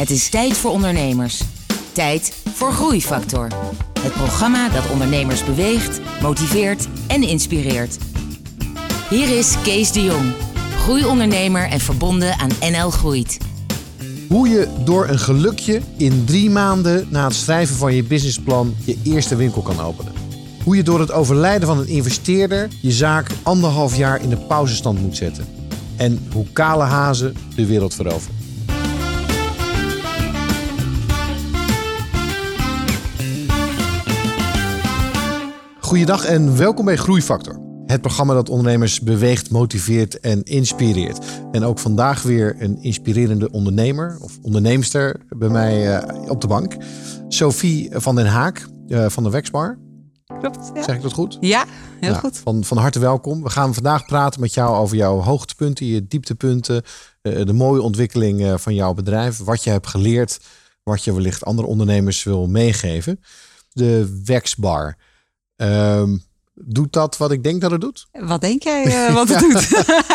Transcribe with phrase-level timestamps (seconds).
[0.00, 1.42] Het is tijd voor ondernemers.
[1.92, 3.48] Tijd voor Groeifactor.
[4.00, 7.98] Het programma dat ondernemers beweegt, motiveert en inspireert.
[9.10, 10.32] Hier is Kees de Jong,
[10.76, 13.38] groeiondernemer en verbonden aan NL Groeit.
[14.28, 18.98] Hoe je door een gelukje in drie maanden na het schrijven van je businessplan je
[19.02, 20.12] eerste winkel kan openen.
[20.64, 25.00] Hoe je door het overlijden van een investeerder je zaak anderhalf jaar in de pauzestand
[25.00, 25.46] moet zetten.
[25.96, 28.39] En hoe kale hazen de wereld veroveren.
[35.90, 37.60] Goeiedag en welkom bij Groeifactor.
[37.86, 41.18] Het programma dat ondernemers beweegt, motiveert en inspireert.
[41.52, 46.76] En ook vandaag weer een inspirerende ondernemer of onderneemster bij mij uh, op de bank.
[47.28, 49.78] Sophie van den Haak uh, van de Wexbar.
[50.40, 50.70] Klopt.
[50.74, 50.82] Ja.
[50.82, 51.36] Zeg ik dat goed?
[51.40, 51.64] Ja,
[52.00, 52.38] heel goed.
[52.38, 53.42] Van, van harte welkom.
[53.42, 56.82] We gaan vandaag praten met jou over jouw hoogtepunten, je dieptepunten,
[57.22, 60.40] uh, de mooie ontwikkeling van jouw bedrijf, wat je hebt geleerd,
[60.82, 63.20] wat je wellicht andere ondernemers wil meegeven.
[63.72, 64.96] De Wexbar.
[65.62, 66.22] Um,
[66.64, 68.06] doet dat wat ik denk dat het doet?
[68.12, 69.70] Wat denk jij uh, wat het doet?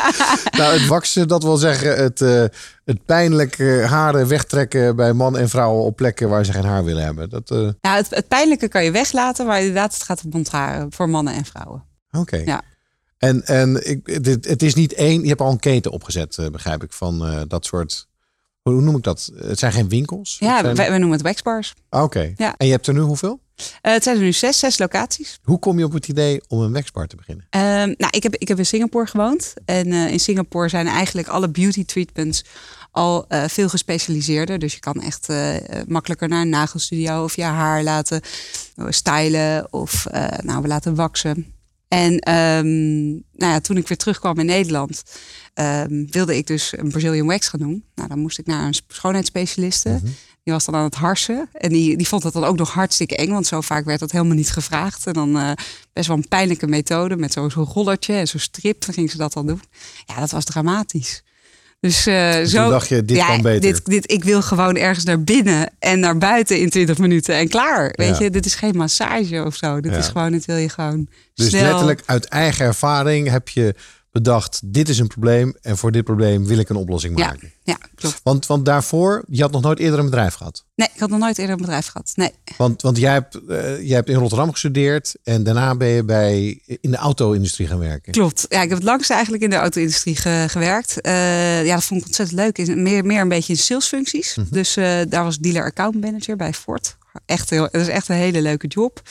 [0.60, 2.44] nou, het waksen, dat wil zeggen het, uh,
[2.86, 7.04] het pijnlijke haren wegtrekken bij man en vrouwen op plekken waar ze geen haar willen
[7.04, 7.30] hebben.
[7.30, 7.58] Dat, uh...
[7.58, 11.34] nou, het, het, pijnlijke kan je weglaten, maar inderdaad, het gaat om montraren voor mannen
[11.34, 11.84] en vrouwen.
[12.12, 12.20] Oké.
[12.20, 12.46] Okay.
[12.46, 12.62] Ja.
[13.18, 16.84] En, en ik, dit, het is niet één, je hebt al een keten opgezet, begrijp
[16.84, 18.08] ik, van dat soort.
[18.62, 19.32] Hoe noem ik dat?
[19.36, 20.38] Het zijn geen winkels?
[20.40, 20.76] Ja, zijn...
[20.76, 21.74] wij noemen het waxbars.
[21.90, 22.04] Oké.
[22.04, 22.34] Okay.
[22.38, 22.56] Ja.
[22.58, 23.40] En je hebt er nu hoeveel?
[23.58, 25.40] Uh, het zijn er nu zes, zes locaties.
[25.44, 27.48] Hoe kom je op het idee om een waxbar te beginnen?
[27.56, 27.62] Uh,
[27.98, 29.54] nou, ik heb, ik heb in Singapore gewoond.
[29.66, 32.44] En uh, in Singapore zijn eigenlijk alle beauty treatments
[32.92, 34.60] al uh, veel gespecialiseerder.
[34.60, 35.28] Dus je kan echt
[35.88, 38.22] makkelijker naar een nagelstudio of je haar laten
[38.90, 40.06] stylen of
[40.42, 41.54] nou, we laten waksen.
[41.88, 45.04] En um, nou ja, toen ik weer terugkwam in Nederland,
[45.60, 47.84] um, wilde ik dus een Brazilian wax gaan doen.
[47.96, 49.90] Nou, dan moest ik naar een schoonheidsspecialiste.
[49.90, 50.16] Mm -hmm.
[50.44, 51.50] Die was dan aan het harsen.
[51.54, 53.30] En die, die vond dat dan ook nog hartstikke eng.
[53.32, 55.08] Want zo vaak werd dat helemaal niet gevraagd.
[55.08, 55.52] En dan uh,
[55.94, 57.16] best wel een pijnlijke methode.
[57.16, 58.86] Met zo'n zo rollertje en zo'n strip.
[58.86, 59.62] Dan ging ze dat dan doen.
[60.06, 61.24] Ja, dat was dramatisch.
[61.80, 63.62] Dus, uh, zo dacht je, dit ja, kan beter.
[63.62, 67.48] Dit, dit, ik wil gewoon ergens naar binnen en naar buiten in 20 minuten en
[67.50, 67.94] klaar.
[67.96, 68.24] Weet Ja.
[68.24, 69.80] je, dit is geen massage of zo.
[69.80, 69.98] Dit Ja.
[69.98, 71.62] is gewoon, dit wil je gewoon Dus snel.
[71.64, 73.76] letterlijk uit eigen ervaring heb je
[74.24, 77.52] bedacht, dit is een probleem en voor dit probleem wil ik een oplossing Ja, maken.
[77.64, 78.20] ja, klopt.
[78.24, 80.66] Want, want daarvoor, je had nog nooit eerder een bedrijf gehad.
[80.76, 82.12] Nee, ik had nog nooit eerder een bedrijf gehad.
[82.16, 82.32] Nee.
[82.58, 86.60] Want, want jij, hebt, eh, jij hebt in Rotterdam gestudeerd en daarna ben je bij,
[86.82, 88.12] in de auto-industrie gaan werken.
[88.12, 88.46] Klopt.
[88.50, 91.02] Ja, ik heb het langst eigenlijk in de auto-industrie ge- gewerkt.
[91.02, 92.76] Eh, ja, dat vond ik ontzettend leuk.
[92.76, 94.36] Meer, meer een beetje in salesfuncties.
[94.36, 94.48] Mhm.
[94.52, 96.98] Dus eh, daar was dealer account manager bij Ford.
[97.26, 99.02] Echt heel, dat is echt een hele leuke job.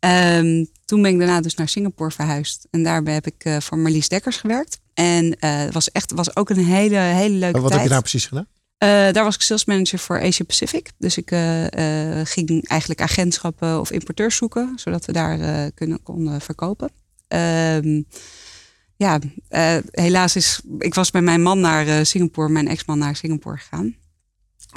[0.00, 2.66] Ehm, toen ben ik daarna dus naar Singapore verhuisd.
[2.70, 4.80] En daarbij heb ik eh, voor Marlies Dekkers gewerkt.
[4.94, 7.72] En eh, het was echt was ook een hele, hele leuke Maar wat tijd.
[7.72, 8.46] heb je daar precies gedaan?
[8.78, 10.90] Eh, daar was ik sales manager voor Asia Pacific.
[10.98, 16.02] Dus ik eh, eh, ging eigenlijk agentschappen of importeurs zoeken, zodat we daar eh, kunnen,
[16.02, 16.90] konden verkopen.
[17.28, 18.02] Ehm,
[18.96, 19.18] ja,
[19.48, 20.60] eh, helaas is.
[20.78, 23.96] Ik was bij mijn man naar eh, Singapore, mijn ex-man naar Singapore gegaan.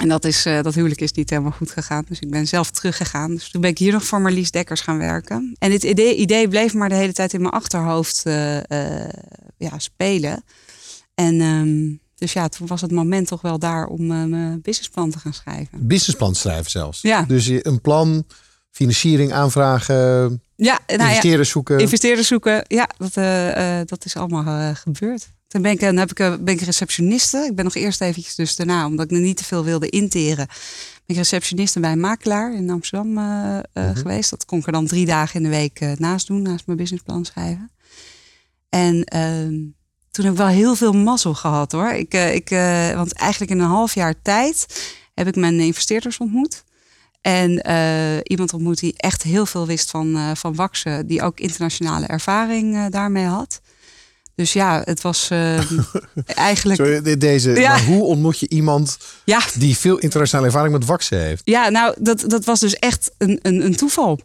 [0.02, 2.04] En dat, is, eh, dat huwelijk is niet helemaal goed gegaan.
[2.08, 3.30] Dus ik ben zelf teruggegaan.
[3.30, 5.56] Dus toen ben ik hier nog voor Marlies Dekkers gaan werken.
[5.58, 9.10] En dit idee, idee bleef maar de hele tijd in mijn achterhoofd eh, eh,
[9.56, 10.44] ja, spelen.
[11.14, 15.18] En ehm, dus ja, toen was het moment toch wel daar om mijn businessplan te
[15.18, 15.86] gaan schrijven.
[15.86, 17.00] Businessplan schrijven zelfs.
[17.00, 17.22] Ja.
[17.22, 18.26] Dus een plan,
[18.70, 19.94] financiering aanvragen,
[20.56, 21.78] Ja, nou ja, investeerders zoeken.
[21.78, 22.64] investeerders zoeken.
[22.68, 23.14] Ja, dat,
[23.88, 25.28] dat is allemaal gebeurd.
[25.52, 27.38] Toen ben ik, dan heb ik, eh, ben ik receptioniste.
[27.38, 30.46] Ik ben nog eerst eventjes dus daarna, omdat ik nog niet te veel wilde interen,
[30.46, 30.56] ben
[31.06, 33.94] ik receptioniste bij een makelaar in Amsterdam eh, eh, Mhm.
[33.94, 34.30] geweest.
[34.30, 37.24] Dat kon ik er dan drie dagen in de week naast doen, naast mijn businessplan
[37.24, 37.70] schrijven.
[38.68, 39.54] En ehm,
[40.10, 41.90] toen heb ik wel heel veel mazzel gehad hoor.
[41.90, 42.48] Ik, ik,
[42.94, 44.66] want eigenlijk in een half jaar tijd
[45.14, 46.64] heb ik mijn investeerders ontmoet.
[47.20, 47.50] En
[48.22, 51.06] iemand ontmoet die echt heel veel wist van, van waksen.
[51.06, 53.60] Die ook internationale ervaring daarmee had.
[54.42, 55.60] Dus ja, het was eh,
[56.48, 56.80] eigenlijk...
[56.80, 57.68] Sorry, deze, Ja.
[57.70, 61.42] maar hoe ontmoet je iemand Ja, die veel internationale ervaring met waksen heeft?
[61.44, 64.20] ja, nou, dat, dat was dus echt een, een, een toeval.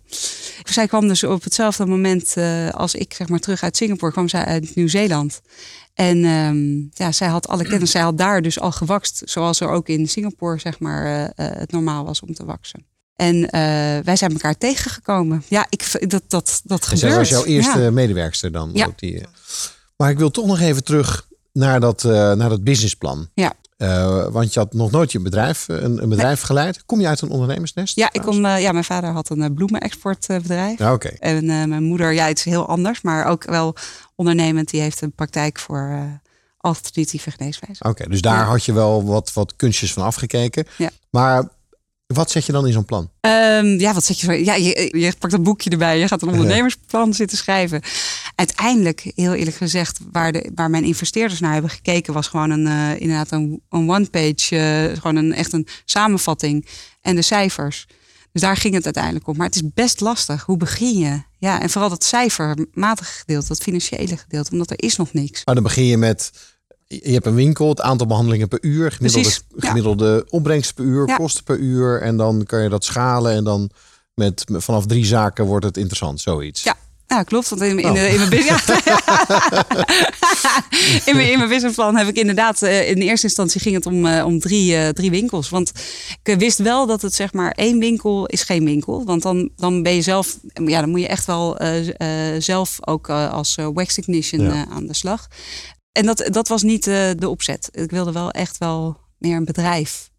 [0.64, 4.28] Zij kwam dus op hetzelfde moment eh, als ik, zeg maar, terug uit Singapore, kwam
[4.28, 5.42] zij uit Nieuw-Zeeland.
[5.94, 7.92] En ehm, ja, zij had alle kennis.
[7.92, 11.06] Zij had daar dus al gewakst, zoals er ook in Singapore, zeg maar,
[11.36, 12.86] eh, het normaal was om te waksen.
[13.16, 13.50] En
[14.04, 15.44] wij zijn elkaar tegengekomen.
[15.48, 17.92] Ja, ik, dat, dat, dat En zij was jouw eerste Ja.
[17.92, 18.70] medewerkster dan?
[18.74, 18.86] Ja.
[18.88, 19.22] op Die.
[19.98, 23.30] Maar ik wil toch nog even terug naar dat, eh, naar dat businessplan.
[23.34, 23.54] Ja.
[23.78, 26.86] Eh, want je had nog nooit je bedrijf, eh, een, een bedrijf geleid.
[26.86, 27.96] Kom je uit een ondernemersnest?
[27.96, 30.80] Ja, ik kom, ja, mijn vader had een bloemenexportbedrijf.
[30.80, 31.08] Ja, oké.
[31.08, 33.76] En mijn moeder, ja, het is heel anders, maar ook wel
[34.16, 34.70] ondernemend.
[34.70, 36.20] Die heeft een praktijk voor
[36.58, 37.84] alternatieve geneeswijze.
[37.84, 38.44] Oké, dus daar Ja.
[38.46, 40.68] had je wel wat, wat kunstjes van afgekeken.
[40.78, 40.90] Ja.
[41.10, 41.50] Maar
[42.08, 43.10] wat zet je dan in zo'n plan?
[43.20, 44.32] Ehm, ja, wat zeg je zo?
[44.32, 47.82] Ja, je, je pakt een boekje erbij, je gaat een ondernemersplan zitten schrijven.
[48.38, 52.68] Uiteindelijk, heel eerlijk gezegd, waar, de, waar mijn investeerders naar hebben gekeken, was gewoon een,
[52.68, 56.68] eh, inderdaad een, een one-page, eh, gewoon een, echt een samenvatting
[57.02, 57.88] en de cijfers.
[58.32, 59.38] Dus daar ging het uiteindelijk om.
[59.38, 60.44] Maar het is best lastig.
[60.44, 61.22] Hoe begin je?
[61.38, 65.42] Ja, en vooral dat cijfermatige gedeelte, dat financiële gedeelte, omdat er is nog niks.
[65.46, 66.32] Maar dan begin je met,
[66.88, 69.68] je hebt een winkel, het aantal behandelingen per uur, gemiddelde, Precies, ja.
[69.68, 71.16] gemiddelde opbrengst per uur, Ja.
[71.16, 72.02] kosten per uur.
[72.02, 73.70] En dan kan je dat schalen en dan
[74.14, 76.64] met, vanaf drie zaken wordt het interessant, zoiets.
[76.64, 76.76] Ja.
[77.08, 77.50] Ja, klopt.
[77.50, 78.12] Want in, in, Oh.
[78.12, 78.66] in mijn business.
[81.10, 82.62] in, mijn, in mijn businessplan heb ik inderdaad.
[82.62, 85.50] eh, in eerste instantie ging het om, eh, om drie, eh, drie winkels.
[85.50, 85.72] Want
[86.24, 89.06] ik wist wel dat het zeg maar één winkel is geen winkel.
[89.06, 90.38] Want dan, dan ben je zelf.
[90.66, 91.58] Ja, dan moet je echt wel
[92.40, 94.52] zelf ook als wax technician Ja.
[94.52, 95.28] eh, aan de slag.
[95.92, 97.70] En dat, dat was niet de opzet.
[97.72, 100.10] Ik wilde wel echt wel meer een bedrijf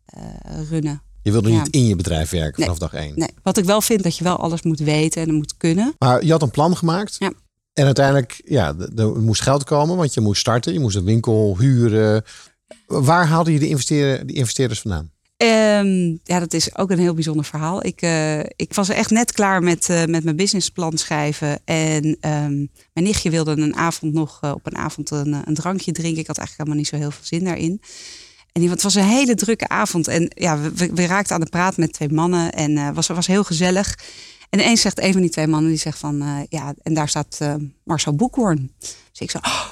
[0.71, 1.03] runnen.
[1.23, 1.63] Je wilde Ja.
[1.63, 2.69] niet in je bedrijf werken Nee.
[2.75, 3.13] vanaf dag één.
[3.17, 5.95] Nee, wat ik wel vind dat je wel alles moet weten en moet kunnen.
[5.99, 7.17] Maar je had een plan gemaakt.
[7.19, 7.33] Ja.
[7.73, 10.73] En uiteindelijk, ja, er moest geld komen, want je moest starten.
[10.73, 12.25] Je moest een winkel huren.
[12.87, 15.11] Waar haalde je de investeerders, die investeerders vandaan?
[15.37, 17.87] Ehm, ja, dat is ook een heel bijzonder verhaal.
[17.87, 21.61] Ik, eh, ik was echt net klaar met, eh, met mijn businessplan schrijven.
[21.65, 22.57] En ehm,
[22.93, 26.21] mijn nichtje wilde een avond nog eh, op een avond een, een drankje drinken.
[26.21, 27.81] Ik had eigenlijk helemaal niet zo heel veel zin daarin.
[28.63, 30.09] En het was een hele drukke avond.
[30.09, 30.59] En ja,
[30.95, 32.53] we, raakten aan de praat met twee mannen.
[32.53, 33.99] En het was, was heel gezellig.
[34.51, 36.23] En ineens zegt een van die twee mannen, die zegt van...
[36.23, 38.73] eh, ja, en daar staat eh, Marcel Boekhoorn.
[38.79, 39.39] Dus ik zo...
[39.39, 39.65] "Oh,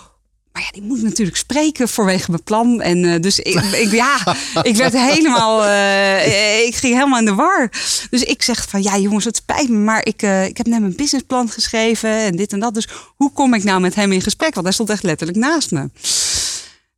[0.53, 2.81] maar ja, die moet natuurlijk spreken vanwege mijn plan.
[2.81, 3.55] En eh, dus ik,
[3.85, 7.71] ik, ja, ik werd helemaal, eh, ik ging helemaal in de war.
[8.11, 10.81] Dus ik zeg van, ja jongens, het spijt me, maar ik, eh, ik heb net
[10.81, 12.75] mijn businessplan geschreven en dit en dat.
[12.75, 14.55] Dus hoe kom ik nou met hem in gesprek?
[14.55, 15.91] Want hij stond echt letterlijk naast me.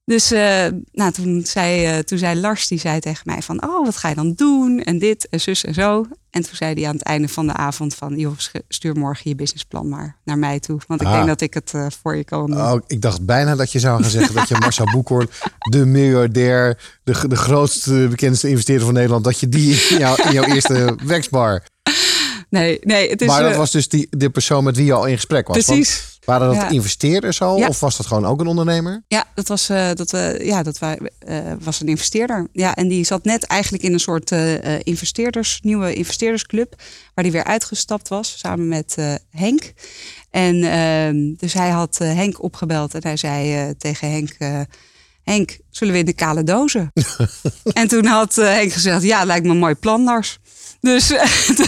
[0.09, 3.85] Dus eh, nou, toen, zei, eh, toen zei Lars, die zei tegen mij van, oh,
[3.85, 4.83] wat ga je dan doen?
[4.83, 6.07] En dit en zus en zo.
[6.31, 8.33] En toen zei hij aan het einde van de avond van, joh,
[8.69, 10.81] stuur morgen je businessplan maar naar mij toe.
[10.87, 11.13] Want ik Ah.
[11.13, 12.61] denk dat ik het eh, voor je kan doen.
[12.61, 15.29] Oh, ik dacht bijna dat je zou gaan zeggen dat je Marcel Boekhoorn,
[15.71, 20.33] de miljardair, de, de grootste, bekendste investeerder van Nederland, dat je die in, jou, in
[20.33, 21.65] jouw eerste weksbar.
[22.51, 23.29] Nee, nee, het is...
[23.29, 25.67] maar dat was dus die, de persoon met wie je al in gesprek was.
[25.67, 26.18] Want Precies.
[26.29, 26.69] Waren dat Ja.
[26.69, 27.57] investeerders al?
[27.59, 27.67] Ja.
[27.69, 29.05] Of was dat gewoon ook een ondernemer?
[29.09, 32.49] Ja, dat was, eh, dat, we ja, dat wij, eh, was een investeerder.
[32.53, 36.75] Ja, en die zat net eigenlijk in een soort eh, eh, investeerders, nieuwe investeerdersclub,
[37.15, 39.73] waar die weer uitgestapt was, samen met eh, Henk.
[40.31, 44.31] En ehm, dus hij had eh, Henk opgebeld en hij zei eh, tegen Henk.
[44.39, 44.61] eh,
[45.23, 46.93] Henk, zullen we in de kale dozen?
[47.73, 50.39] en toen had eh, Henk gezegd, ja, lijkt me een mooi plan, Lars.
[50.81, 51.11] Dus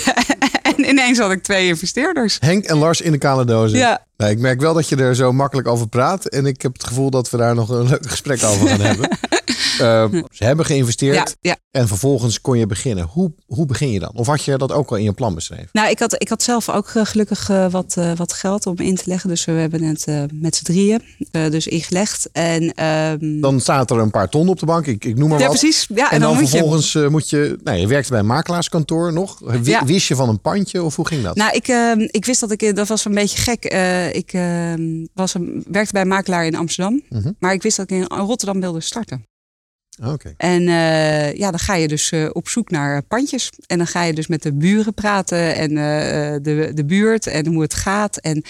[0.62, 2.36] en ineens had ik twee investeerders.
[2.40, 3.78] Henk en Lars in de kale dozen.
[3.78, 4.06] Ja.
[4.20, 6.26] Nou, ik merk wel dat je er zo makkelijk over praat.
[6.26, 9.08] En ik heb het gevoel dat we daar nog een leuk gesprek over gaan hebben.
[9.80, 11.14] Eh, ze hebben geïnvesteerd.
[11.14, 11.56] Ja, ja.
[11.70, 13.04] En vervolgens kon je beginnen.
[13.04, 14.10] Hoe, hoe begin je dan?
[14.14, 15.68] Of had je dat ook al in je plan beschreven?
[15.72, 18.76] Nou, ik had, ik had zelf ook eh, gelukkig eh, wat, eh, wat geld om
[18.76, 19.28] in te leggen.
[19.28, 22.28] Dus we hebben het met z'n drieën dus ingelegd.
[22.32, 24.86] En, ehm, Dan staat er een paar ton op de bank.
[24.86, 25.58] Ik, ik noem maar ja, wat.
[25.58, 25.86] precies.
[25.94, 27.58] Ja, En, dan, moet vervolgens moet je...
[27.64, 29.40] Nou, je werkte bij een makelaarskantoor nog.
[29.62, 29.84] Ja.
[29.84, 31.36] Wist je van een pandje of hoe ging dat?
[31.36, 33.64] Nou, ik, ehm, ik wist dat ik, dat was een beetje gek.
[34.10, 37.02] Eh, ik ehm, was een, werkte bij een makelaar in Amsterdam.
[37.08, 37.32] Mhm.
[37.38, 39.24] Maar ik wist dat ik in Rotterdam wilde starten.
[40.04, 40.34] Oké.
[40.36, 43.50] En eh, ja, dan ga je dus eh, op zoek naar pandjes.
[43.66, 45.74] En dan ga je dus met de buren praten en
[46.42, 48.16] de, de buurt en hoe het gaat.
[48.16, 48.42] En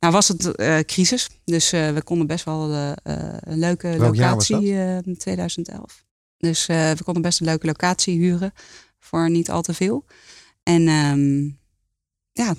[0.00, 0.50] nou was het
[0.86, 1.28] crisis.
[1.44, 4.72] Dus we konden best wel een leuke Welk locatie
[5.04, 6.04] in 2011.
[6.36, 8.52] Dus we konden best een leuke locatie huren
[8.98, 10.04] voor niet al te veel.
[10.62, 11.44] En ehm,
[12.32, 12.54] ja,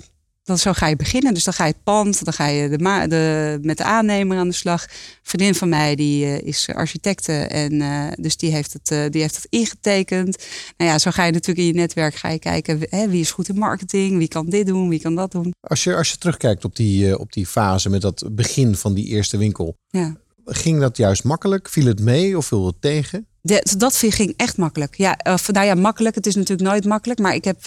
[0.50, 1.34] dan zo ga je beginnen.
[1.34, 2.78] Dus dan ga je het pand, dan ga je de
[3.08, 4.82] de, met de aannemer aan de slag.
[4.82, 4.90] Een
[5.22, 9.20] vriendin van mij die eh, is architecte en eh, dus die heeft, het, eh, die
[9.20, 10.44] heeft het ingetekend.
[10.76, 13.30] Nou ja, zo ga je natuurlijk in je netwerk ga je kijken hè, wie is
[13.30, 15.52] goed in marketing, wie kan dit doen, wie kan dat doen.
[15.60, 19.06] Als, je, als je terugkijkt op die, op die fase met dat begin van die
[19.06, 19.76] eerste winkel.
[19.88, 20.16] Ja.
[20.44, 21.68] Ging dat juist makkelijk?
[21.68, 23.26] Viel het mee of viel het tegen?
[23.42, 24.96] De- dat ging echt makkelijk.
[24.96, 26.14] Ja, of, nou ja, makkelijk.
[26.14, 27.18] Het is natuurlijk nooit makkelijk.
[27.20, 27.62] Maar ik heb.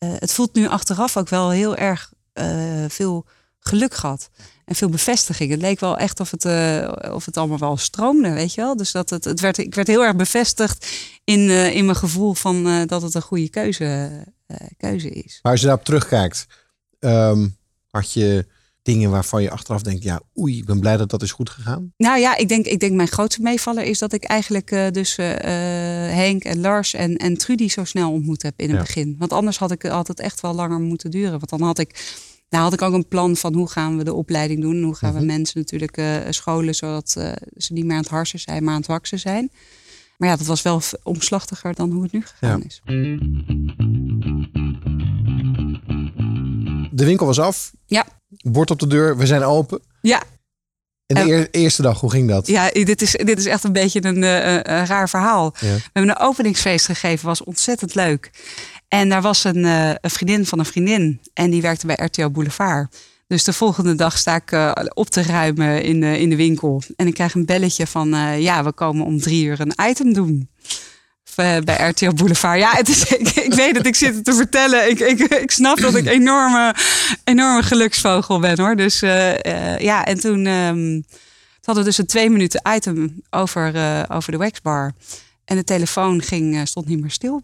[0.00, 3.26] Eh, het voelt nu achteraf ook wel heel erg eh, veel
[3.58, 4.30] geluk gehad.
[4.64, 5.50] En veel bevestiging.
[5.50, 8.76] Het leek wel echt of het, eh, of het allemaal wel stroomde, weet je wel.
[8.76, 10.86] Dus dat het, het werd, ik werd heel erg bevestigd
[11.24, 14.10] in, in mijn gevoel van dat het een goede keuze,
[14.76, 15.38] keuze is.
[15.42, 16.46] Maar als je daarop terugkijkt,
[16.98, 17.48] ehm,
[17.90, 18.46] had je
[18.82, 21.92] dingen waarvan je achteraf denkt, ja, oei, ik ben blij dat dat is goed gegaan.
[21.96, 25.16] Nou ja, ik denk, ik denk mijn grootste meevaller is dat ik eigenlijk eh, dus
[25.18, 25.32] eh,
[26.08, 28.82] eh, Henk en Lars en, en Trudy zo snel ontmoet heb in het Ja.
[28.82, 29.14] begin.
[29.18, 31.30] Want anders had ik had het echt wel langer moeten duren.
[31.30, 32.18] Want dan had ik
[32.50, 34.82] Nou had ik ook een plan van hoe gaan we de opleiding doen.
[34.82, 35.20] Hoe gaan Mhm.
[35.20, 38.72] we mensen natuurlijk eh, scholen zodat eh, ze niet meer aan het harsen zijn, maar
[38.74, 39.50] aan het waksen zijn.
[40.16, 42.66] Maar ja, dat was wel omslachtiger dan hoe het nu gegaan Ja.
[42.66, 42.80] is.
[46.92, 47.72] De winkel was af.
[47.86, 48.06] Ja.
[48.42, 49.16] Bord op de deur.
[49.16, 49.80] We zijn open.
[50.00, 50.22] Ja,
[51.06, 52.46] En de En- eerste dag, hoe ging dat?
[52.46, 55.54] ja dit, is, dit is echt een beetje een, eh, een raar verhaal.
[55.60, 55.74] Ja.
[55.74, 58.30] We hebben een openingsfeest gegeven, was ontzettend leuk.
[58.88, 61.20] En daar was een, eh, een vriendin van een vriendin.
[61.34, 62.96] En die werkte bij RTL Boulevard.
[63.26, 66.82] Dus de volgende dag sta ik eh, op te ruimen in, de- in de winkel.
[66.96, 68.08] En ik krijg een belletje van...
[68.38, 70.48] ja, we komen om drie uur een item doen.
[71.40, 72.58] Eh, bij RTL Boulevard.
[72.58, 74.90] Ja, het is, ik, ik weet het, ik zit het te vertellen.
[74.90, 76.74] Ik, ik, ik snap dat ik enorme,
[77.24, 78.76] enorme geluksvogel ben hoor.
[78.76, 80.46] Dus eh, eh, ja, en toen...
[80.46, 81.00] ehm,
[81.60, 83.74] we hadden dus een twee minuten item over,
[84.10, 84.92] over de waxbar.
[85.44, 87.42] En de telefoon ging, stond niet meer stil.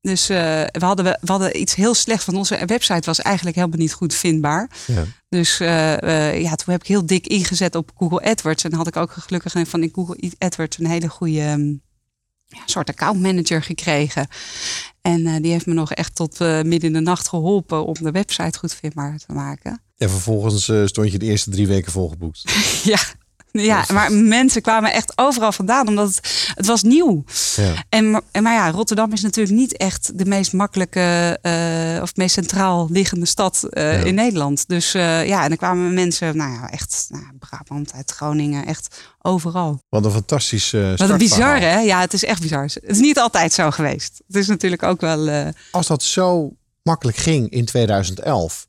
[0.00, 2.24] Dus we, hadden, we hadden iets heel slechts.
[2.24, 4.70] Want onze website was eigenlijk helemaal niet goed vindbaar.
[4.86, 5.04] Ja.
[5.28, 8.64] Dus ja, toen heb ik heel dik ingezet op Google AdWords.
[8.64, 11.72] En had ik ook gelukkig van in Google AdWords een hele goede ehm,
[12.48, 14.28] ja, soort accountmanager gekregen.
[15.00, 17.94] En eh, die heeft me nog echt tot eh, midden in de nacht geholpen om
[17.94, 19.82] de website goed vindbaar te maken.
[19.96, 22.42] En vervolgens eh, stond je de eerste drie weken volgeboekt.
[22.84, 23.00] Ja,
[23.70, 27.24] ja, maar mensen kwamen echt overal vandaan, omdat het, het was nieuw.
[27.56, 27.84] Ja.
[27.88, 32.16] En, ma- en maar ja, Rotterdam is natuurlijk niet echt de meest makkelijke eh, of
[32.16, 34.06] meest centraal liggende stad eh, Ja.
[34.06, 34.68] in Nederland.
[34.68, 39.00] Dus eh, ja, en er kwamen mensen, nou ja, echt nou, Brabant, uit Groningen, echt
[39.22, 39.82] overal.
[39.88, 41.78] Wat een fantastisch Wat een bizar, hè?
[41.78, 42.62] Ja, het is echt bizar.
[42.62, 44.22] Het is niet altijd zo geweest.
[44.26, 45.52] Het is natuurlijk ook wel.
[45.70, 46.52] Als dat zo
[46.82, 48.66] makkelijk ging in 2011.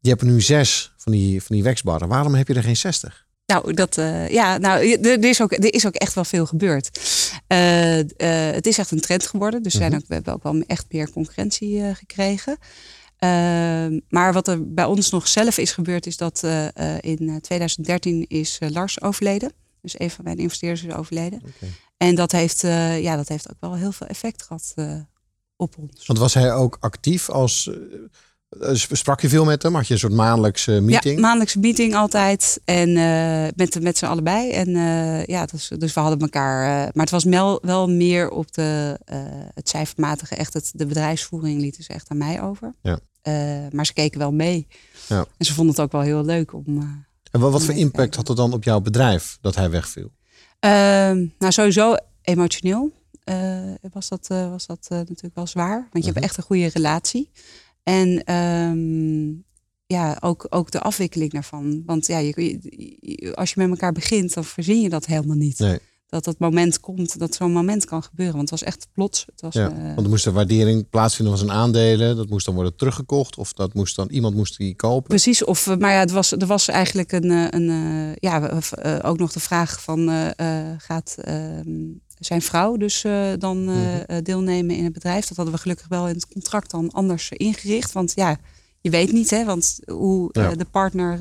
[0.00, 2.08] Je hebt er nu zes van die, van die waxbarren.
[2.08, 3.21] Waarom heb je er geen 60?
[3.46, 7.00] Nou, dat, eh, ja, nou, er, is ook, er is ook echt wel veel gebeurd.
[7.46, 8.06] Eh, eh,
[8.54, 9.62] het is echt een trend geworden.
[9.62, 10.00] Dus we zijn Mhm.
[10.00, 12.56] ook, we hebben ook wel echt meer concurrentie gekregen.
[13.18, 16.42] Ehm, maar wat er bij ons nog zelf is gebeurd, is dat
[17.00, 19.52] in eh, 2013 is Lars overleden.
[19.80, 21.42] Dus een van mijn investeerders is overleden.
[21.96, 22.60] En dat heeft,
[23.00, 24.94] ja, dat heeft ook wel heel veel effect gehad eh,
[25.56, 26.06] op ons.
[26.06, 27.70] Want was hij ook actief als...
[28.60, 29.74] eh, sprak je veel met hem?
[29.74, 31.14] Had je een soort maandelijkse meeting?
[31.14, 32.60] Ja, maandelijkse meeting altijd.
[32.64, 34.50] En eh, met, met z'n allebei.
[34.50, 36.64] En eh, ja, dus, dus we hadden elkaar.
[36.94, 38.98] maar het was wel, wel meer op de,
[39.54, 40.34] het cijfermatige.
[40.34, 42.74] Echt het, de bedrijfsvoering lieten ze echt aan mij over.
[42.82, 42.98] Ja.
[43.70, 44.66] Maar ze keken wel mee.
[45.08, 45.24] Ja.
[45.36, 46.64] En ze vonden het ook wel heel leuk om.
[47.30, 50.12] En wat, wat voor impact had het dan op jouw bedrijf dat hij wegviel?
[50.58, 52.92] Ehm, nou, sowieso emotioneel
[53.92, 55.88] was dat, was dat natuurlijk wel zwaar.
[55.92, 56.12] Want je Mhm.
[56.12, 57.30] hebt echt een goede relatie.
[57.82, 59.28] En ehm,
[59.86, 61.82] ja, ook, ook de afwikkeling daarvan.
[61.86, 62.32] Want ja, je,
[63.00, 65.58] je- als je met elkaar begint, dan verzin je dat helemaal niet.
[65.58, 65.78] Nee.
[66.06, 68.36] Dat dat moment komt, dat zo'n moment kan gebeuren.
[68.36, 69.24] Want het was echt plots.
[69.26, 72.16] Het was, Ja, eh, want er moest een waardering plaatsvinden van zijn aandelen.
[72.16, 73.36] Dat moest dan worden teruggekocht.
[73.36, 75.08] Of dat moest dan, iemand moest die kopen.
[75.08, 78.62] Precies, of, eh, maar ja, het was, er was eigenlijk een, eh, een ja,
[79.02, 80.08] ook nog de vraag van,
[80.78, 81.80] gaat ehm,
[82.24, 84.00] zijn vrouw dus eh, dan eh, Mhm.
[84.06, 85.26] eh, deelnemen in het bedrijf?
[85.26, 88.36] Dat hadden we gelukkig wel in het contract dan anders ingericht, want ja,
[88.80, 90.54] je weet niet, hè, want hoe Ja.
[90.54, 91.18] de partner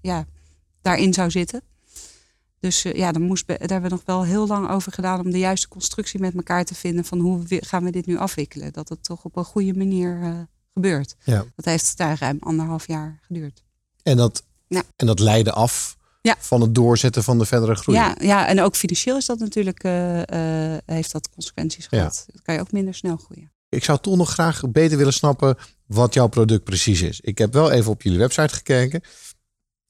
[0.00, 0.26] ja,
[0.82, 1.62] daarin zou zitten.
[2.60, 5.38] Dus ja, dan moest, daar hebben we nog wel heel lang over gedaan om de
[5.38, 8.72] juiste constructie met elkaar te vinden van hoe gaan we dit nu afwikkelen?
[8.72, 11.16] Dat het toch op een goede manier gebeurt.
[11.24, 11.44] Ja.
[11.56, 13.62] Dat heeft daar ruim anderhalf jaar geduurd.
[14.02, 14.82] En dat, Ja.
[14.96, 16.36] en dat leidde af Ja.
[16.38, 17.98] van het doorzetten van de verdere groei.
[17.98, 21.98] Ja, ja, en ook financieel is dat natuurlijk, eh, eh, heeft dat consequenties Ja.
[21.98, 22.24] gehad.
[22.32, 23.52] Dan kan je ook minder snel groeien.
[23.68, 25.56] Ik zou toch nog graag beter willen snappen
[25.86, 27.20] wat jouw product precies is.
[27.20, 29.00] Ik heb wel even op jullie website gekeken.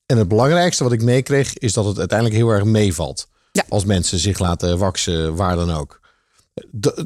[0.06, 3.28] En het belangrijkste wat ik meekreeg is dat het uiteindelijk heel erg meevalt.
[3.52, 3.64] Ja.
[3.68, 6.00] Als mensen zich laten waksen, waar dan ook.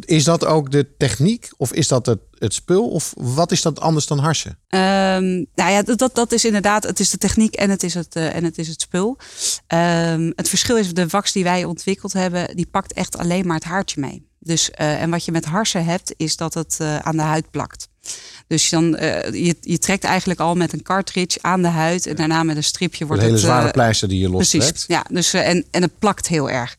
[0.04, 2.88] Is dat ook de techniek of is dat het, het spul?
[2.88, 4.59] Of wat is dat anders dan harsen?
[4.69, 8.16] Ehm, nou ja, dat, dat, is inderdaad, het is de techniek en het is het,
[8.16, 9.19] eh, en het, is het spul.
[9.66, 13.57] Ehm, het verschil is, de wax die wij ontwikkeld hebben, die pakt echt alleen maar
[13.57, 14.28] het haartje mee.
[14.38, 17.50] Dus, eh, en wat je met harsen hebt, is dat het eh, aan de huid
[17.50, 17.88] plakt.
[18.47, 18.85] Dus dan,
[19.33, 22.64] je, je trekt eigenlijk al met een cartridge aan de huid en daarna met een
[22.64, 23.45] stripje Een wordt hele het...
[23.45, 24.64] zware eh, pleister die je lostrekt.
[24.64, 25.04] Precies, ja.
[25.11, 26.76] Dus, en, en het plakt heel erg.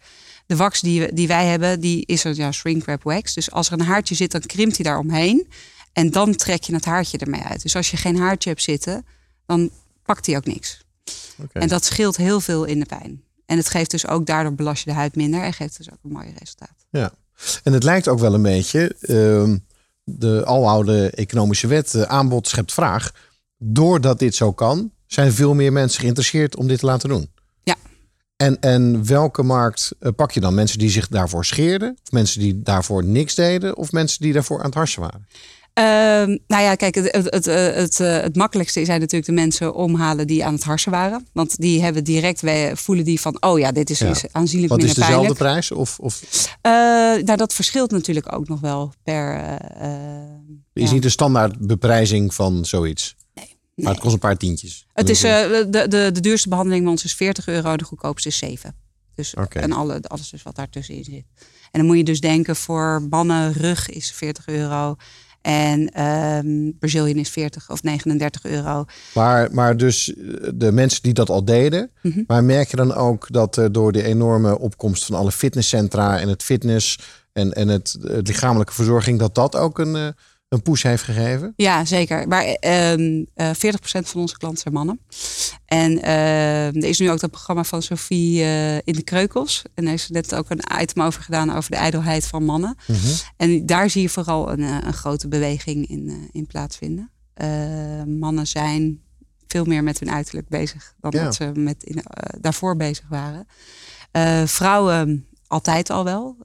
[0.51, 3.33] De wax die, we- die wij hebben, die is een ja, shrink wrap wax.
[3.33, 5.47] Dus als er een haartje zit, dan krimpt hij daar omheen.
[5.93, 7.61] En dan trek je het haartje ermee uit.
[7.61, 9.05] Dus als je geen haartje hebt zitten,
[9.45, 9.69] dan
[10.03, 10.83] pakt hij ook niks.
[11.61, 13.23] En dat scheelt heel veel in de pijn.
[13.45, 15.41] En het geeft dus ook, daardoor belast je de huid minder.
[15.43, 16.75] En geeft dus ook een mooi resultaat.
[16.89, 17.11] Ja,
[17.63, 19.57] en het lijkt ook wel een beetje ehm,
[20.03, 23.11] de aloude economische wet, eh, aanbod schept vraag.
[23.57, 27.29] Doordat dit zo kan, zijn veel meer mensen geïnteresseerd om dit te laten doen.
[28.41, 30.53] En, en welke markt eh, pak je dan?
[30.53, 31.97] Mensen die zich daarvoor scheerden?
[32.03, 33.77] Of mensen die daarvoor niks deden?
[33.77, 35.27] Of mensen die daarvoor aan het harsen waren?
[35.73, 39.35] Ehm, nou ja, kijk, het, het, het, eh, het, eh, het makkelijkste zijn natuurlijk de
[39.35, 41.27] mensen omhalen die aan het harsen waren.
[41.33, 44.09] Want die hebben direct, wij voelen die van, oh ja, dit is, Ja.
[44.09, 45.67] is aanzienlijk Wat is minder dezelfde pijnlijk.
[45.67, 45.71] prijs?
[45.71, 46.21] Of, of
[47.23, 49.35] nou, dat verschilt natuurlijk ook nog wel per...
[49.35, 49.89] eh,
[50.73, 50.93] is ja.
[50.93, 53.15] niet de standaard beprijzing van zoiets?
[53.81, 53.89] Nee.
[53.89, 54.85] Maar het kost een paar tientjes.
[54.93, 58.27] Het is, eh, de, de, de duurste behandeling bij ons is 40 euro, de goedkoopste
[58.27, 58.75] is 7.
[59.15, 59.59] Dus, Oké.
[59.59, 61.25] En alle, alles dus wat daartussenin zit.
[61.71, 64.95] En dan moet je dus denken, voor mannen rug is 40 euro.
[65.41, 68.85] En ehm Brazilian is 40 of 39 euro.
[69.13, 71.91] Maar, maar dus eh, de mensen die dat al deden.
[72.01, 72.23] Mhm.
[72.27, 76.43] Maar merk je dan ook dat door de enorme opkomst van alle fitnesscentra en het
[76.43, 76.97] fitness
[77.33, 80.07] en, en het, het lichamelijke verzorging, dat dat ook een, eh,
[80.51, 81.53] een push heeft gegeven?
[81.55, 82.27] Ja, zeker.
[82.27, 84.99] Maar ehm eh 40% van onze klanten zijn mannen.
[85.65, 89.61] En ehm, er is nu ook dat programma van Sophie eh, in de Kreukels.
[89.73, 92.75] En er is net ook een item over gedaan over de ijdelheid van mannen.
[92.87, 92.97] Mhm.
[93.37, 97.11] En daar zie je vooral een, eh, een grote beweging in, in plaatsvinden.
[98.19, 99.01] Mannen zijn
[99.47, 101.23] veel meer met hun uiterlijk bezig dan Ja.
[101.23, 102.03] dat ze met in,
[102.39, 103.47] daarvoor bezig waren.
[104.47, 106.37] Vrouwen altijd al wel.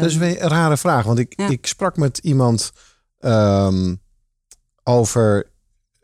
[0.00, 1.48] Dat is een rare vraag, want ik, Ja.
[1.48, 2.72] ik sprak met iemand
[3.24, 3.94] ehm,
[4.82, 5.50] over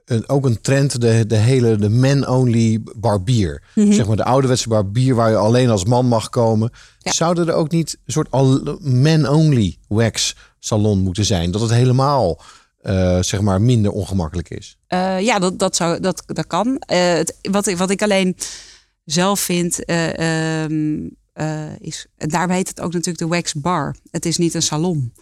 [0.05, 3.62] een, ook een trend, de, de hele de man-only barbier.
[3.75, 3.93] mhm.
[3.93, 6.71] Zeg maar de ouderwetse barbier waar je alleen als man mag komen.
[6.99, 7.12] Ja.
[7.12, 11.50] Zouden er ook niet een soort al- man-only wax salon moeten zijn?
[11.50, 12.41] Dat het helemaal
[12.81, 14.79] eh, zeg maar minder ongemakkelijk is.
[14.87, 16.79] Eh, ja, dat, dat, zou, dat, dat kan.
[16.79, 18.37] Eh, het, wat, ik, wat ik alleen
[19.05, 20.65] zelf vind, eh,
[21.33, 22.07] eh, is.
[22.17, 23.97] Daarbij heet het ook natuurlijk de wax bar.
[24.11, 25.13] Het is niet een salon.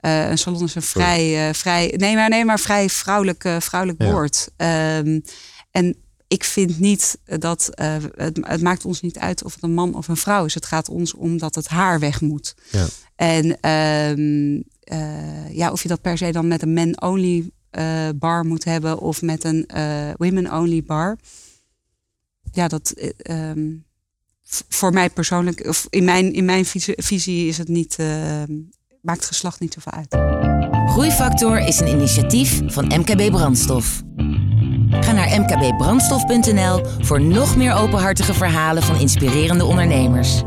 [0.00, 1.94] Eh, een salon is een vrij, eh, vrij.
[1.96, 4.10] Nee, maar, nee, maar vrij vrouwelijk, vrouwelijk Ja.
[4.10, 4.50] woord.
[4.56, 5.20] Ehm,
[5.70, 5.96] en
[6.28, 7.70] ik vind niet dat.
[7.74, 10.54] het, het maakt ons niet uit of het een man of een vrouw is.
[10.54, 12.54] Het gaat ons om dat het haar weg moet.
[12.70, 12.86] Ja.
[13.16, 17.50] En ehm, eh, ja, of je dat per se dan met een men-only
[18.14, 19.68] bar moet hebben of met een
[20.16, 21.18] women-only bar.
[22.52, 23.74] Ja, dat eh, ehm,
[24.68, 28.52] voor mij persoonlijk, of in mijn, in mijn visie, visie is het niet, ehm,
[29.02, 30.16] maakt geslacht niet zoveel uit.
[30.90, 34.02] Groeifactor is een initiatief van MKB Brandstof.
[34.90, 40.42] Ga naar mkbbrandstof.nl voor nog meer openhartige verhalen van inspirerende ondernemers.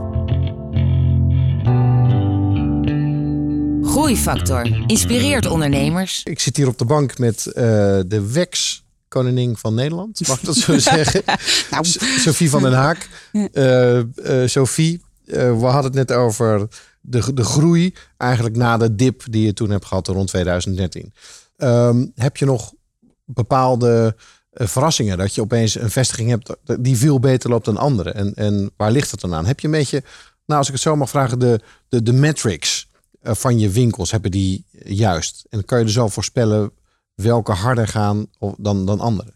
[3.82, 6.22] Groeifactor inspireert ondernemers.
[6.24, 7.64] Ik zit hier op de bank met eh,
[8.08, 8.81] de wax
[9.12, 10.28] koningin van Nederland.
[10.28, 11.24] Mag ik dat zo zeggen?
[11.72, 11.86] Nou.
[12.20, 13.10] Sophie van den Haak.
[13.32, 16.68] Eh, eh, Sophie, eh, we hadden het net over
[17.02, 21.14] de, de groei eigenlijk na de dip die je toen hebt gehad rond 2013.
[21.58, 22.74] Ehm, heb je nog
[23.26, 24.16] bepaalde
[24.52, 28.12] verrassingen dat je opeens een vestiging hebt die veel beter loopt dan andere?
[28.12, 29.46] En, en waar ligt het dan aan?
[29.46, 30.04] Heb je een beetje,
[30.46, 32.90] nou als ik het zo mag vragen, de, de, de metrics
[33.22, 35.46] van je winkels, hebben die juist?
[35.50, 36.72] En kan je er zo voorspellen
[37.22, 38.26] welke harder gaan
[38.58, 39.34] dan, dan andere?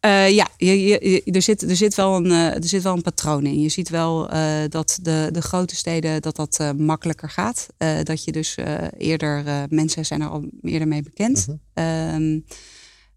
[0.00, 2.94] Eh, ja, je, je, je- er, zit, er, zit wel een, eh, er zit wel
[2.94, 3.60] een patroon in.
[3.60, 7.66] Je ziet wel eh, dat de, de grote steden dat dat makkelijker gaat.
[8.02, 8.56] Dat je dus
[8.98, 11.46] eerder, mensen zijn er al eerder mee bekend.
[11.46, 11.56] Mhm.
[11.74, 12.38] Ehm,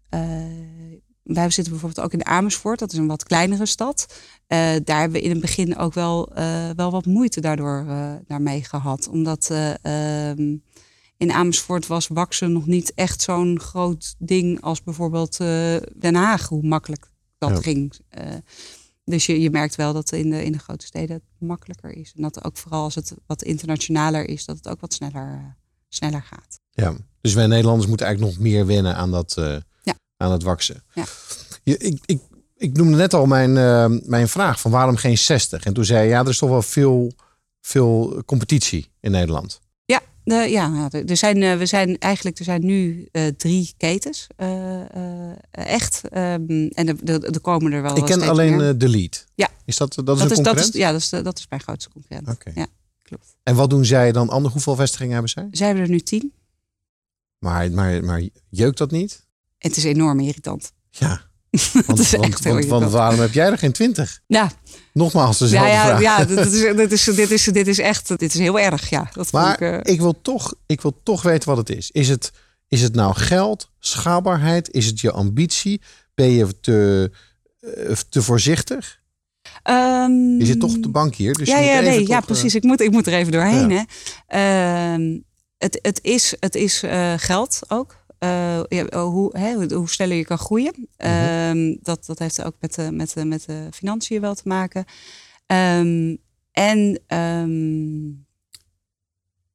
[0.08, 0.20] eh,
[1.22, 4.06] wij zitten bijvoorbeeld ook in Amersfoort, dat is een wat kleinere stad.
[4.84, 6.32] Daar hebben we in het begin ook wel,
[6.76, 7.86] wel wat moeite daardoor
[8.26, 9.08] daarmee gehad.
[9.08, 10.56] Omdat eh, ehm,
[11.22, 16.48] in Amersfoort was waksen nog niet echt zo'n groot ding als bijvoorbeeld eh, Den Haag,
[16.48, 17.60] hoe makkelijk dat Ja.
[17.60, 17.92] ging.
[18.08, 18.34] Eh,
[19.04, 22.12] dus je, je merkt wel dat in de, in de grote steden het makkelijker is.
[22.16, 25.44] En dat ook vooral als het wat internationaler is, dat het ook wat sneller, eh,
[25.88, 26.60] sneller gaat.
[26.70, 29.34] Ja, dus wij Nederlanders moeten eigenlijk nog meer wennen aan dat,
[29.82, 29.94] Ja.
[30.16, 30.82] aan het waksen.
[30.94, 31.04] Ja.
[31.62, 32.20] Je, ik, ik,
[32.56, 33.52] ik noemde net al mijn,
[34.08, 35.64] mijn vraag van waarom geen 60?
[35.64, 37.12] En toen zei je, ja, er is toch wel veel,
[37.60, 39.60] veel competitie in Nederland.
[40.24, 44.26] Ja, de, ja er zijn, eh, we zijn eigenlijk er zijn nu eh, drie ketens.
[44.36, 44.80] eh,
[45.30, 46.08] eh, echt.
[46.08, 47.96] Ehm, en er, er, er komen er wel.
[47.96, 48.68] ik ken alleen meer.
[48.68, 49.18] eh, Delete.
[49.34, 49.48] Ja.
[49.64, 50.74] Is dat, dat is dat een is, dat concurrent?
[50.74, 52.28] is, ja, dat is, de- dat is mijn grootste concurrent.
[52.28, 52.50] Oké.
[52.54, 52.66] Ja,
[53.02, 53.36] klopt.
[53.42, 54.52] En wat doen zij dan anders?
[54.54, 55.48] Hoeveel vestigingen hebben zij?
[55.50, 56.32] Zij hebben er nu tien.
[57.38, 59.26] Maar, maar, maar jeukt dat niet?
[59.58, 60.72] Het is enorm irritant.
[60.90, 61.30] Ja.
[61.72, 62.10] Dat Want, is
[62.42, 64.20] want, want, waarom heb jij er geen 20?
[64.26, 64.50] Ja,
[64.92, 66.00] Nogmaals, dezelfde ja, ja, vraag.
[66.00, 68.90] ja dit, is, dit, is, dit, is, dit is echt dit is heel erg.
[68.90, 71.90] Ja, dat Maar ik, eh, ik, wil toch, ik wil toch weten wat het is.
[71.90, 72.32] Is het,
[72.68, 74.70] is het nou geld, schaalbaarheid?
[74.70, 75.80] Is het je ambitie?
[76.14, 77.10] Ben je te,
[77.60, 79.00] eh, te voorzichtig?
[79.62, 81.34] ehm, Je zit toch op de bank hier.
[81.34, 82.54] Dus ja, ja, nee, toch, ja, eh, precies.
[82.54, 83.70] Ik moet, ik moet er even doorheen.
[83.70, 83.84] Ja.
[84.26, 84.92] Hè.
[84.94, 85.18] Ehm,
[85.58, 86.82] het, het is, het is
[87.16, 88.01] geld ook.
[88.22, 90.88] Eh, ja, hoe, hè, hoe- sneller je kan groeien.
[90.96, 94.84] Ehm, dat, dat heeft ook met de, met, met de financiën wel te maken.
[95.46, 96.16] Ehm,
[96.52, 98.10] en ehm,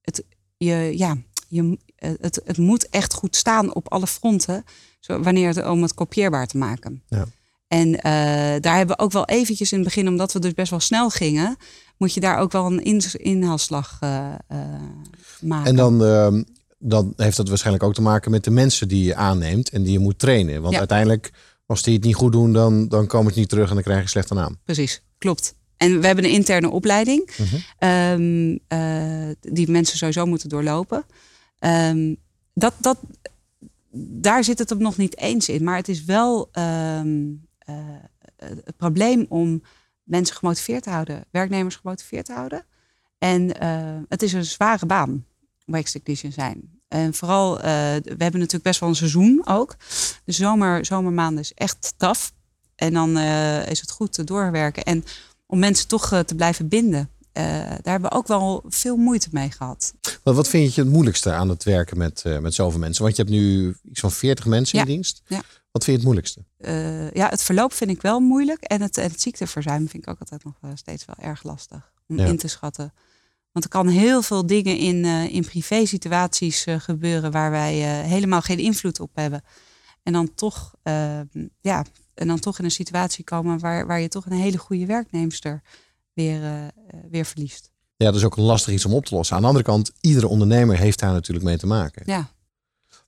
[0.02, 0.24] het,
[0.58, 4.64] je, ja, je, het, het moet echt goed staan op alle fronten.
[5.00, 7.04] Zo, wanneer het om het kopieerbaar te maken.
[7.08, 7.26] Ja.
[7.68, 7.92] En
[8.62, 11.10] daar hebben we ook wel eventjes in het begin, omdat we dus best wel snel
[11.10, 11.56] gingen,
[11.98, 15.66] moet je daar ook wel een in, inhaalslag maken.
[15.66, 16.02] En dan,
[16.78, 19.92] dan heeft dat waarschijnlijk ook te maken met de mensen die je aanneemt en die
[19.92, 20.62] je moet trainen.
[20.62, 20.80] Want Ja.
[20.80, 21.32] uiteindelijk,
[21.66, 24.02] als die het niet goed doen, dan, dan komen ze niet terug en dan krijg
[24.02, 24.58] je slechte naam.
[24.64, 25.56] Precies, klopt.
[25.78, 27.56] En we hebben een interne opleiding Mhm.
[27.78, 31.04] ehm, eh, die mensen sowieso moeten doorlopen.
[31.60, 32.14] Ehm,
[32.54, 32.98] dat, dat,
[33.92, 35.64] daar zit het hem nog niet eens in.
[35.64, 37.26] Maar het is wel ehm,
[37.58, 37.76] eh,
[38.38, 39.62] het probleem om
[40.04, 42.66] mensen gemotiveerd te houden, werknemers gemotiveerd te houden.
[43.18, 45.26] En eh, het is een zware baan,
[45.68, 46.76] wax technician zijn.
[46.88, 49.76] En vooral, eh, we hebben natuurlijk best wel een seizoen ook.
[50.26, 52.34] De zomer, zomermaanden is echt taf.
[52.76, 54.84] En dan eh, is het goed te doorwerken.
[54.84, 55.04] En
[55.46, 57.10] om mensen toch eh, te blijven binden.
[57.32, 59.94] daar hebben we ook wel veel moeite mee gehad.
[60.24, 63.04] Wat, wat vind je het moeilijkste aan het werken met, met zoveel mensen?
[63.04, 65.22] Want je hebt nu iets van 40 mensen in dienst.
[65.28, 65.42] Ja.
[65.72, 66.46] Wat vind je het moeilijkste?
[67.20, 68.64] Ja, het verloop vind ik wel moeilijk.
[68.64, 72.18] En het, en het ziekteverzuim vind ik ook altijd nog steeds wel erg lastig om
[72.18, 72.26] Ja.
[72.26, 72.94] in te schatten.
[73.58, 77.74] Want er kan heel veel dingen in, eh in privé situaties eh, gebeuren waar wij
[77.74, 79.44] eh, helemaal geen invloed op hebben.
[80.04, 81.20] En dan toch, eh,
[81.62, 84.86] ja, en dan toch in een situatie komen waar, waar je toch een hele goede
[84.86, 85.62] werknemster
[86.14, 86.72] weer,
[87.10, 87.72] weer verliest.
[87.96, 89.36] Ja, dat is ook een lastig iets om op te lossen.
[89.36, 92.04] Aan de andere kant, iedere ondernemer heeft daar natuurlijk mee te maken.
[92.06, 92.30] Ja.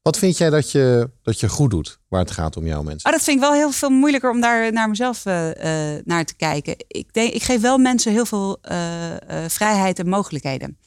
[0.02, 3.10] Wat vind jij dat je, dat je goed doet waar het gaat om jouw mensen?
[3.10, 6.26] Oh, dat vind ik wel heel veel moeilijker om daar naar mezelf eh, eh, naar
[6.26, 6.76] te kijken.
[6.88, 9.16] Ik, denk, ik geef wel mensen heel veel eh,
[9.48, 10.78] vrijheid en mogelijkheden.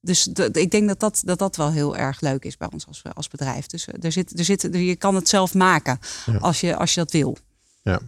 [0.00, 3.02] Dus ik denk dat dat, dat dat wel heel erg leuk is bij ons als,
[3.14, 3.66] als bedrijf.
[3.66, 6.36] Dus er zit, er zit, je kan het zelf maken Ja.
[6.36, 7.36] als, je, als je dat wil.
[7.82, 8.00] Ja.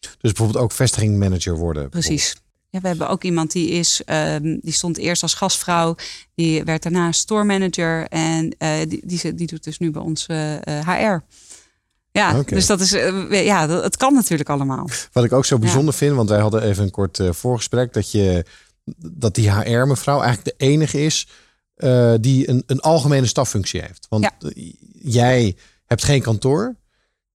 [0.00, 1.88] Dus bijvoorbeeld ook vestigingmanager worden.
[1.88, 2.36] Precies.
[2.76, 5.94] Ja, we hebben ook iemand die is, ehm, die stond eerst als gastvrouw,
[6.34, 10.26] die werd daarna store manager en eh, die, die, die doet dus nu bij ons
[10.26, 11.24] eh, eh, HR.
[12.10, 14.88] Ja, dus dat is, eh, ja, dat, het kan natuurlijk allemaal.
[15.12, 18.10] Wat ik ook zo bijzonder vind, want wij hadden even een kort eh, voorgesprek, dat,
[18.10, 18.44] je,
[18.96, 21.28] dat die HR-mevrouw eigenlijk de enige is
[21.74, 24.06] eh, die een, een algemene staffunctie heeft.
[24.08, 24.32] Want Ja.
[24.50, 26.76] eh, jij hebt geen kantoor,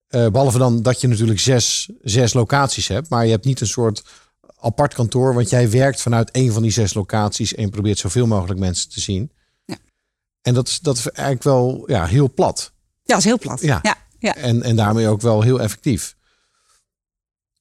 [0.08, 3.68] eh, behalve dan dat je natuurlijk zes, zes locaties hebt, maar je hebt niet een
[3.68, 4.04] soort
[4.62, 8.60] apart kantoor, want jij werkt vanuit een van die zes locaties en probeert zoveel mogelijk
[8.60, 9.32] mensen te zien.
[9.66, 9.78] Ja.
[10.42, 12.72] En dat is, dat is eigenlijk wel ja, heel plat.
[12.76, 13.62] Ja, dat is heel plat.
[13.62, 13.80] Ja.
[13.82, 14.36] ja, ja.
[14.36, 16.16] En, en daarmee ook wel heel effectief.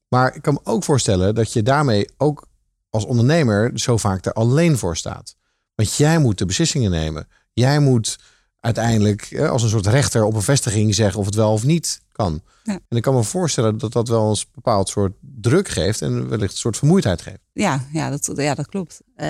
[0.08, 2.48] Maar ik kan me ook voorstellen dat je daarmee ook
[2.90, 5.36] als ondernemer zo vaak er alleen voor staat.
[5.74, 7.28] Want jij moet de beslissingen nemen.
[7.52, 8.18] Jij moet
[8.60, 12.42] uiteindelijk als een soort rechter op een vestiging zeggen of het wel of niet kan.
[12.62, 12.78] Ja.
[12.88, 16.52] En ik kan me voorstellen dat dat wel een bepaald soort druk geeft en wellicht
[16.52, 17.38] een soort vermoeidheid geeft.
[17.52, 19.00] Ja, ja, dat, ja, dat klopt.
[19.16, 19.28] Eh,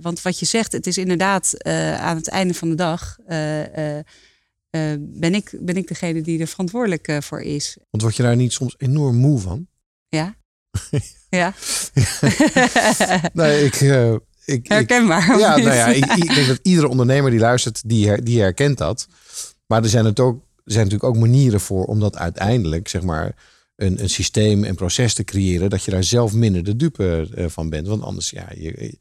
[0.00, 3.36] want wat je zegt, het is inderdaad eh, aan het einde van de dag eh,
[4.98, 7.76] ben, ik, ben ik degene die er verantwoordelijk voor is.
[7.90, 9.66] Want word je daar niet soms enorm moe van?
[10.08, 10.34] Ja.
[11.30, 11.52] ja.
[13.32, 15.34] Nee, ik, ik, ik, Herkenbaar.
[15.34, 18.40] of Ja, nou ja, ik, ik denk dat iedere ondernemer die luistert, die, her- die
[18.40, 19.06] herkent dat.
[19.66, 23.34] Maar er zijn, het ook, zijn natuurlijk ook manieren voor om dat uiteindelijk, zeg maar,
[23.76, 27.46] een, een systeem en proces te creëren, dat je daar zelf minder de dupe eh,
[27.48, 27.86] van bent.
[27.86, 28.98] Want anders, ja, je,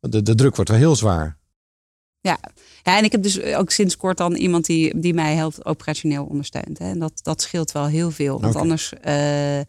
[0.00, 1.38] de, de druk wordt wel heel zwaar.
[2.20, 2.38] Ja.
[2.82, 6.24] ja, en ik heb dus ook sinds kort dan iemand die, die mij helpt operationeel
[6.24, 6.78] ondersteunt.
[6.78, 6.90] Hè.
[6.90, 8.40] En dat, dat scheelt wel heel veel.
[8.40, 9.60] Want anders eh,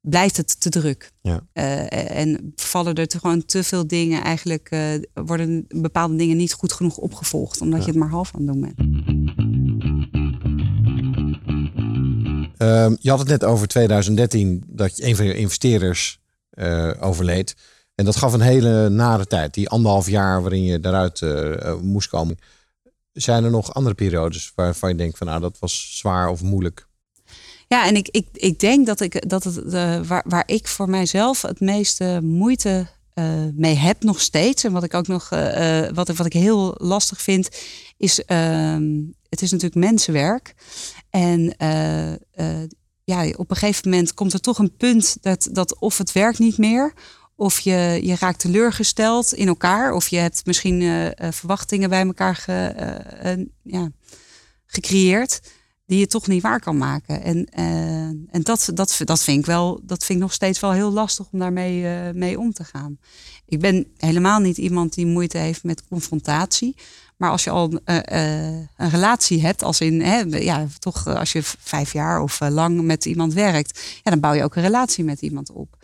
[0.00, 1.12] blijft het te druk.
[1.20, 1.46] Ja.
[1.52, 4.76] Eh, en vallen er te, gewoon te veel dingen eigenlijk,
[5.14, 7.60] worden bepaalde dingen niet goed genoeg opgevolgd.
[7.60, 7.84] Omdat Ja.
[7.84, 9.08] je het maar half aan het doen bent.
[12.64, 16.18] Ehm, je had het net over 2013, dat je een van je investeerders
[16.50, 17.54] eh, overleed.
[17.94, 21.80] En dat gaf een hele nare tijd, die anderhalf jaar waarin je daaruit eh, eh,
[21.80, 22.38] moest komen.
[23.12, 26.86] Zijn er nog andere periodes waarvan je denkt van nou dat was zwaar of moeilijk?
[27.68, 29.72] Ja, en ik, ik, ik denk dat, ik, dat het
[30.06, 32.86] waar, waar ik voor mijzelf het meeste moeite
[33.54, 34.64] mee heb nog steeds.
[34.64, 35.28] En wat ik ook nog
[35.94, 37.48] wat, wat ik heel lastig vind,
[37.96, 40.54] is ehm, het is natuurlijk mensenwerk.
[41.14, 42.68] En eh, eh,
[43.04, 46.38] ja, op een gegeven moment komt er toch een punt dat, dat of het werkt
[46.38, 46.92] niet meer.
[47.36, 49.92] Of je, je raakt teleurgesteld in elkaar.
[49.92, 53.90] Of je hebt misschien eh, verwachtingen bij elkaar ge, ja,
[54.66, 55.40] gecreëerd
[55.86, 57.22] die je toch niet waar kan maken.
[57.22, 57.44] En,
[58.30, 61.26] en dat, dat, dat vind ik wel, dat vind ik nog steeds wel heel lastig
[61.32, 62.98] om daarmee mee om te gaan.
[63.46, 66.76] Ik ben helemaal niet iemand die moeite heeft met confrontatie.
[67.16, 71.14] Maar als je al eh, eh, een relatie hebt, als in hè, ja, toch eh,
[71.14, 74.62] als je vijf jaar of lang met iemand werkt, ja, dan bouw je ook een
[74.62, 75.76] relatie met iemand op.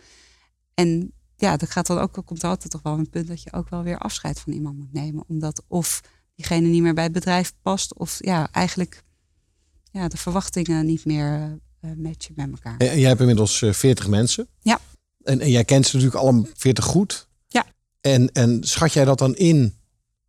[0.73, 3.53] En ja, dat gaat dan ook, komt er altijd toch wel een punt dat je
[3.53, 5.23] ook wel weer afscheid van iemand moet nemen.
[5.27, 6.01] Omdat of
[6.35, 7.93] diegene niet meer bij het bedrijf past.
[7.97, 9.03] Of ja, eigenlijk
[9.91, 12.77] ja, de verwachtingen niet meer uh, matchen met elkaar.
[12.77, 14.47] En jij hebt inmiddels 40 mensen.
[14.59, 14.79] Ja.
[15.23, 17.27] En, en jij kent ze natuurlijk allemaal 40 goed.
[17.47, 17.65] Ja.
[18.01, 19.80] En, en schat jij dat dan in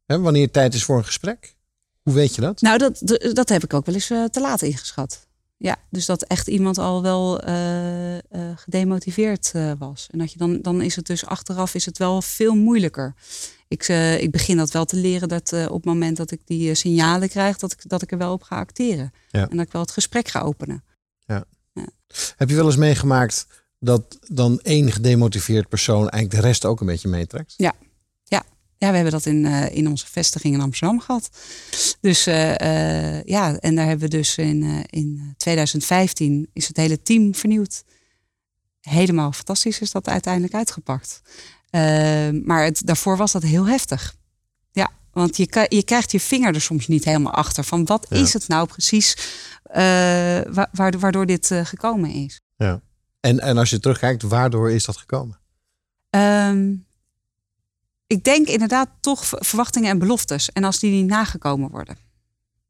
[0.06, 1.56] hè, wanneer het tijd is voor een gesprek?
[2.02, 2.60] Hoe weet je dat?
[2.60, 5.26] Nou, dat, dat heb ik ook wel eens te laat ingeschat.
[5.56, 8.20] Ja, dus dat echt iemand al wel uh, uh,
[8.56, 10.08] gedemotiveerd was.
[10.10, 13.14] En dat je dan, dan is het dus achteraf is het wel veel moeilijker.
[13.68, 13.88] Ik,
[14.18, 17.58] ik begin dat wel te leren dat op het moment dat ik die signalen krijg,
[17.58, 19.12] dat ik, dat ik er wel op ga acteren.
[19.30, 19.48] Ja.
[19.48, 20.84] En dat ik wel het gesprek ga openen.
[21.18, 21.44] Ja.
[21.72, 21.86] ja.
[22.36, 23.46] Heb je wel eens meegemaakt
[23.78, 27.54] dat dan één gedemotiveerd persoon eigenlijk de rest ook een beetje meetrekt?
[27.56, 27.74] Ja,
[28.82, 31.28] ja, we hebben dat in, uh, in onze vestiging in Amsterdam gehad.
[32.00, 37.02] Dus uh, uh, ja, en daar hebben we dus in, in 2015 is het hele
[37.02, 37.84] team vernieuwd.
[38.80, 41.22] Helemaal fantastisch is dat uiteindelijk uitgepakt.
[42.44, 44.14] maar het, daarvoor was dat heel heftig.
[44.72, 47.64] Ja, want je, je krijgt je vinger er soms niet helemaal achter.
[47.64, 48.16] Van wat ja.
[48.16, 49.16] is het nou precies
[50.52, 52.40] waardoor, waardoor dit gekomen is.
[52.56, 52.80] Ja.
[53.20, 55.40] En, en als je terugkijkt, waardoor is dat gekomen?
[56.10, 56.86] Um,
[58.12, 60.50] ik denk inderdaad toch verwachtingen en beloftes.
[60.52, 61.96] En als die niet nagekomen worden.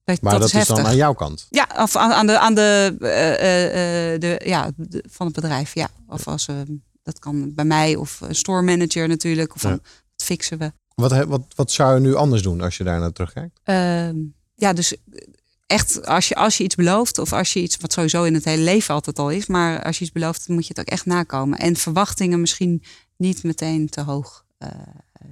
[0.04, 1.46] Dat, maar dat, is, dan aan jouw kant?
[1.50, 5.74] Ja, of aan, aan de, aan de, uh, uh, de, ja, de, van het bedrijf.
[5.74, 5.88] Ja.
[6.08, 6.56] Of als uh,
[7.02, 9.54] dat kan bij mij of een store manager natuurlijk.
[9.54, 9.80] Of dat
[10.16, 10.72] fixen we.
[10.94, 13.60] Wat, wat, wat zou je nu anders doen als je daar naar terugkijkt?
[13.62, 14.16] Ehm,
[14.54, 14.96] ja, dus
[15.66, 18.44] echt als je, als je iets belooft, of als je iets, wat sowieso in het
[18.44, 20.92] hele leven altijd al is, maar als je iets belooft, dan moet je het ook
[20.92, 21.58] echt nakomen.
[21.58, 22.82] En verwachtingen misschien
[23.16, 24.44] niet meteen te hoog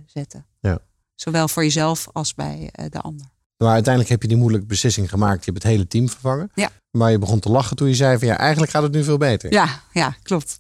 [0.07, 0.47] zetten.
[0.61, 0.79] Ja.
[1.15, 3.27] Zowel voor jezelf als bij eh, de ander.
[3.57, 5.45] Maar uiteindelijk heb je die moeilijke beslissing gemaakt.
[5.45, 6.51] Je hebt het hele team vervangen.
[6.55, 6.71] Ja.
[6.91, 9.19] Maar je begon te lachen toen je zei van ja, eigenlijk gaat het nu veel
[9.19, 9.53] beter.
[9.53, 10.59] Ja, ja klopt.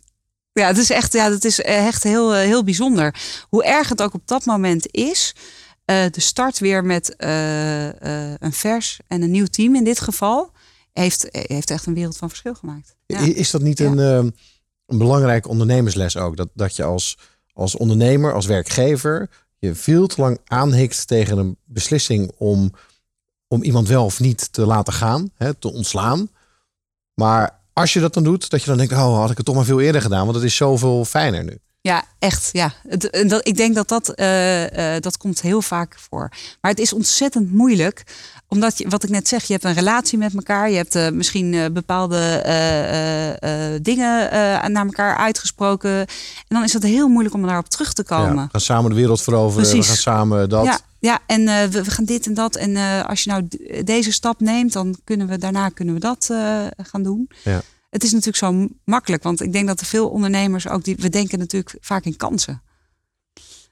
[0.53, 3.14] Ja, het is echt, ja, het is echt heel, eh, heel bijzonder.
[3.49, 5.35] Hoe erg het ook op dat moment is.
[5.87, 7.93] Uh, de start weer met uh, uh,
[8.38, 10.53] een vers en een nieuw team in dit geval.
[10.93, 12.97] Heeft, heeft echt een wereld van verschil gemaakt.
[13.07, 13.19] Ja.
[13.19, 13.87] Is dat niet ja.
[13.87, 13.99] een,
[14.87, 16.37] een belangrijke ondernemersles ook?
[16.37, 17.19] Dat, dat je als
[17.52, 22.72] als ondernemer, als werkgever, je veel te lang aanhikt tegen een beslissing om,
[23.48, 26.30] om iemand wel of niet te laten gaan, hè, te ontslaan.
[27.14, 29.54] Maar als je dat dan doet, dat je dan denkt, oh, had ik het toch
[29.54, 31.58] maar veel eerder gedaan, want het is zoveel fijner nu.
[31.82, 32.48] Ja, echt.
[32.52, 32.72] Ja.
[32.88, 36.28] Het, dat, ik denk dat dat, uh, uh, dat komt heel vaak voor.
[36.60, 38.02] Maar het is ontzettend moeilijk.
[38.50, 40.70] Omdat je, wat ik net zeg, je hebt een relatie met elkaar.
[40.70, 42.18] Je hebt uh, misschien bepaalde
[43.82, 44.30] dingen
[44.72, 45.98] naar elkaar uitgesproken.
[45.98, 46.06] En
[46.48, 48.34] dan is het heel moeilijk om daarop terug te komen.
[48.34, 49.68] Ja, we gaan samen de wereld veroveren.
[49.68, 49.86] Precies.
[49.86, 50.64] We gaan samen dat.
[50.64, 52.56] Ja, ja en we, we, gaan dit en dat.
[52.56, 53.48] En als je nou
[53.84, 56.30] deze stap neemt, dan kunnen we daarna kunnen we dat
[56.76, 57.30] gaan doen.
[57.44, 59.22] Ja het is natuurlijk zo makkelijk.
[59.22, 60.96] Want ik denk dat er veel ondernemers ook die.
[60.96, 62.62] We denken natuurlijk vaak in kansen.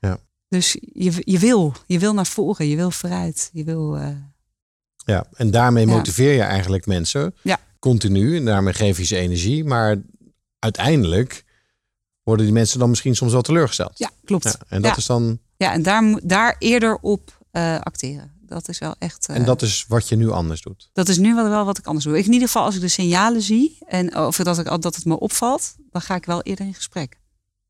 [0.00, 0.18] Ja.
[0.48, 3.50] Dus je, je wil, je wil naar voren, je wil vooruit.
[3.52, 3.98] Je wil.
[5.12, 7.34] Ja, en daarmee motiveer je eigenlijk mensen.
[7.42, 7.58] Ja.
[7.78, 8.36] Continu.
[8.36, 9.64] En daarmee geef je ze energie.
[9.64, 9.96] Maar
[10.58, 11.44] uiteindelijk
[12.22, 13.98] worden die mensen dan misschien soms wel teleurgesteld.
[13.98, 14.44] Ja, klopt.
[14.44, 15.38] Ja, en dat is dan.
[15.56, 19.28] Ja, en daar, daar eerder op uh, acteren dat is wel echt.
[19.28, 20.90] en dat is wat je nu anders doet?
[20.92, 22.18] Dat is nu wel, wel wat ik anders doe.
[22.18, 25.04] Ik, in ieder geval, als ik de signalen zie en of dat, ik, dat het
[25.04, 27.20] me opvalt, dan ga ik wel eerder in gesprek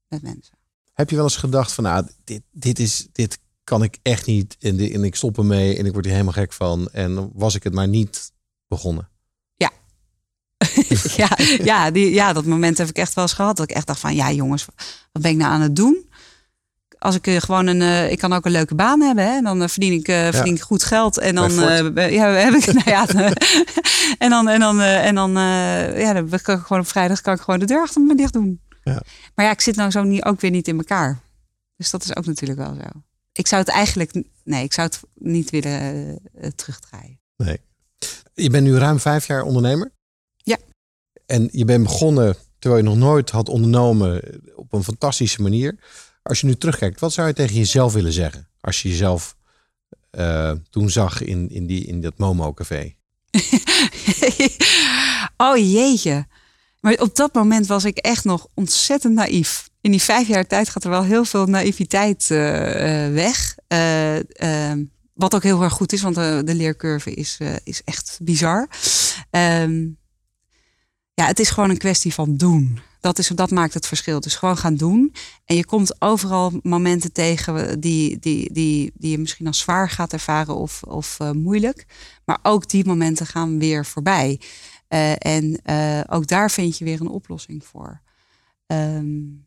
[0.09, 0.57] met mensen.
[0.93, 4.57] Heb je wel eens gedacht van, nou, dit, dit, is, dit kan ik echt niet
[4.61, 6.89] en, en ik stop ermee en ik word hier helemaal gek van.
[6.93, 8.33] En was ik het maar niet
[8.69, 9.09] begonnen?
[9.57, 9.71] Ja.
[11.17, 13.57] ja, ja, die, ja, dat moment heb ik echt wel eens gehad.
[13.57, 14.65] Dat ik echt dacht van, ja jongens,
[15.13, 16.07] wat ben ik nou aan het doen?
[16.99, 19.41] als ik uh, gewoon een, uh, ik kan ook een leuke baan hebben, hè?
[19.41, 22.91] dan uh, verdien ik, uh, verdien ik goed geld en dan ja, heb ik, nou
[22.91, 23.07] ja,
[24.25, 25.31] en dan en dan en dan
[25.97, 28.33] ja, dan kan ik gewoon op vrijdag kan ik gewoon de deur achter me dicht
[28.33, 28.61] doen.
[28.83, 29.03] Ja.
[29.35, 31.19] Maar ja, ik zit nou zo niet, ook weer niet in elkaar,
[31.77, 33.08] dus dat is ook natuurlijk wel zo.
[33.39, 36.19] Ik zou het eigenlijk, nee, ik zou het niet willen
[36.55, 37.21] terugdraaien.
[37.37, 37.61] Nee.
[38.35, 39.93] Je bent nu ruim vijf jaar ondernemer.
[40.37, 40.57] Ja.
[41.27, 45.79] En je bent begonnen terwijl je nog nooit had ondernomen op een fantastische manier.
[46.23, 48.49] Als je nu terugkijkt, wat zou je tegen jezelf willen zeggen?
[48.61, 49.37] Als je jezelf
[50.13, 52.95] uh, toen zag in, in, die, in dat Momo-café.
[55.37, 56.27] oh jeetje.
[56.81, 59.68] Maar op dat moment was ik echt nog ontzettend naïef.
[59.81, 62.39] In die vijf jaar tijd gaat er wel heel veel naïviteit uh,
[63.13, 63.57] weg.
[63.69, 64.73] Uh,
[65.15, 68.69] wat ook heel erg goed is, want de, leercurve is, is echt bizar.
[69.31, 69.87] Ehm,
[71.15, 74.21] ja, het is gewoon een kwestie van doen dat, is, dat maakt het verschil.
[74.21, 75.15] Dus gewoon gaan doen.
[75.45, 80.13] En je komt overal momenten tegen die, die, die, die je misschien als zwaar gaat
[80.13, 81.87] ervaren of, of moeilijk.
[82.25, 84.41] Maar ook die momenten gaan weer voorbij.
[85.19, 85.61] En
[86.09, 88.01] ook daar vind je weer een oplossing voor.
[88.67, 89.47] Um,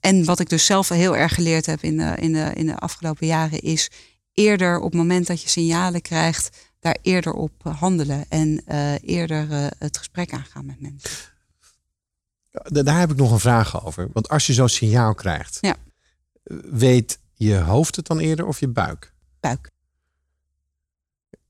[0.00, 2.76] en wat ik dus zelf heel erg geleerd heb in de, in de, in de
[2.76, 3.90] afgelopen jaren is
[4.32, 8.62] eerder op het moment dat je signalen krijgt, daar eerder op handelen en
[9.00, 11.10] eerder het gesprek aangaan met mensen.
[12.62, 14.08] Daar heb ik nog een vraag over.
[14.12, 15.76] Want als je zo'n signaal krijgt, ja.
[16.70, 19.12] weet je hoofd het dan eerder of je buik?
[19.40, 19.70] Buik.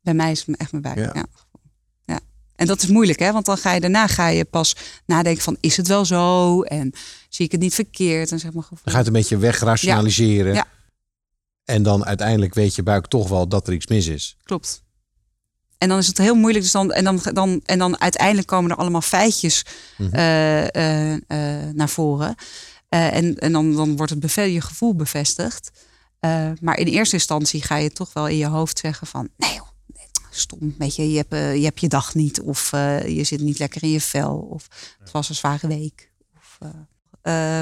[0.01, 0.99] Bij mij is het echt mijn buik.
[0.99, 1.11] Ja.
[1.15, 1.27] ja.
[2.57, 3.33] En dat is moeilijk, hè?
[3.33, 6.63] Want dan ga je daarna ga je pas nadenken van is het wel zo?
[6.63, 6.93] En
[7.29, 8.33] zie ik het niet verkeerd?
[8.33, 10.55] En zeg maar Dan ga je het een beetje wegrationaliseren.
[10.55, 10.67] Ja.
[11.65, 14.37] En dan uiteindelijk weet je buik toch wel dat er iets mis is.
[14.43, 14.85] Klopt.
[15.79, 16.65] En dan is het heel moeilijk.
[16.65, 19.65] Dus dan, en, dan, dan, en dan uiteindelijk komen er allemaal feitjes
[19.99, 20.15] mhm.
[20.15, 22.35] eh, eh, eh, naar voren.
[22.89, 25.71] en en dan, dan wordt het je gevoel bevestigd.
[26.61, 29.29] maar in eerste instantie ga je toch wel in je hoofd zeggen van...
[29.37, 29.61] nee
[30.41, 32.41] stom, weet je, je hebt, je hebt je dag niet.
[32.41, 32.71] Of
[33.07, 34.37] je zit niet lekker in je vel.
[34.37, 34.69] Of
[34.99, 36.11] het was een zware week.
[36.37, 36.59] Of,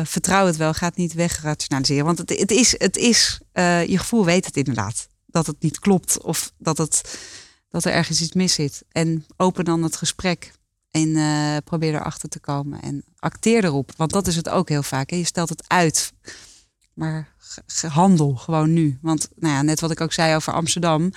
[0.09, 2.05] vertrouw het wel, gaat niet wegrationaliseren.
[2.05, 3.41] Want het, het is, het is
[3.87, 5.09] je gevoel weet het inderdaad.
[5.27, 7.19] Dat het niet klopt of dat het
[7.75, 8.85] dat er ergens iets mis zit.
[8.89, 10.53] En open dan het gesprek
[10.91, 12.83] en probeer erachter te komen.
[12.83, 15.11] En acteer erop, want dat is het ook heel vaak.
[15.11, 15.17] Hè?
[15.17, 16.13] Je stelt het uit,
[16.93, 17.35] maar
[17.89, 18.99] handel gewoon nu.
[19.03, 21.13] Want nou ja, net wat ik ook zei over Amsterdam.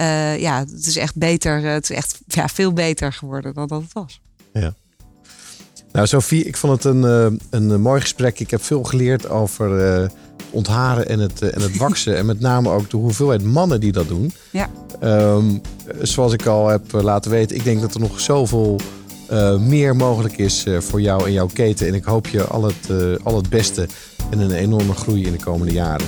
[0.00, 1.62] Uh, ja, het is echt beter.
[1.62, 4.20] Het is echt ja, veel beter geworden dan dat het was.
[4.52, 4.74] Ja.
[5.92, 8.40] Nou, Sophie, ik vond het een, uh, een mooi gesprek.
[8.40, 10.10] Ik heb veel geleerd over
[10.50, 12.16] ontharen en het, en het waksen.
[12.16, 14.32] en met name ook de hoeveelheid mannen die dat doen.
[14.50, 14.70] Ja.
[15.02, 15.60] Um,
[16.02, 18.80] zoals ik al heb eh, laten weten, ik denk dat er nog zoveel
[19.32, 21.86] uh, meer mogelijk is voor jou en jouw keten.
[21.86, 22.90] En ik hoop je al het,
[23.22, 23.88] al het beste
[24.30, 26.06] en een enorme groei in de komende jaren.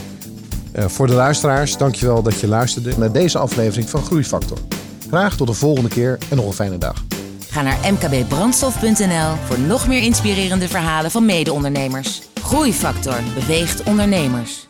[0.75, 4.59] Voor de luisteraars, dankjewel dat je luisterde naar deze aflevering van Groeifactor.
[5.09, 7.05] Graag tot de volgende keer en nog een fijne dag.
[7.51, 12.23] Ga naar mkbbrandstof.nl voor nog meer inspirerende verhalen van mede-ondernemers.
[12.43, 14.67] Groeifactor beweegt ondernemers.